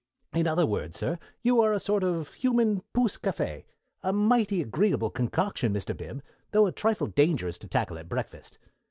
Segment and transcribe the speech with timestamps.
[0.33, 3.65] In other words, sir, you are a sort of human pousse café,
[4.01, 5.95] a mighty agreeable concoction, Mr.
[5.95, 8.57] Bib, though a trifle dangerous to tackle at breakfast.